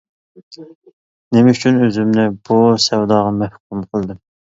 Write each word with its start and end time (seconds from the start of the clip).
نېمە 1.37 1.53
ئۈچۈن 1.53 1.79
ئۆزۈمنى 1.83 2.27
بۇ 2.35 2.61
سەۋداغا 2.89 3.39
مەھكۇم 3.41 3.89
قىلدىم. 3.89 4.25